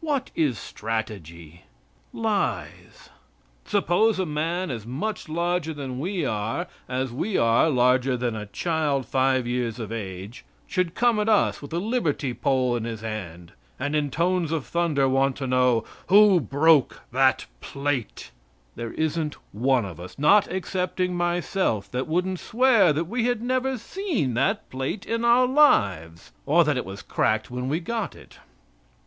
[0.00, 1.64] What is strategy?
[2.14, 3.10] Lies.
[3.66, 8.46] Suppose a man as much larger than we are as we are larger than a
[8.46, 13.02] child five years of age, should come at us with a liberty pole in his
[13.02, 18.30] hand, and in tones of thunder want to know "who broke that plate,"
[18.74, 23.80] there isn't one of us, not excepting myself, that wouldn't swear that we never had
[23.80, 28.38] seen that plate in our lives, or that it was cracked when we got it.